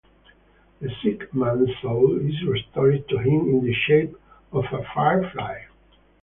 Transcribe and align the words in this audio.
The 0.79 0.89
sick 1.03 1.31
man's 1.31 1.69
soul 1.79 2.17
is 2.27 2.43
restored 2.47 3.07
to 3.07 3.17
him 3.19 3.49
in 3.53 3.63
the 3.63 3.71
shape 3.85 4.15
of 4.51 4.63
a 4.71 4.83
firefly. 4.95 5.59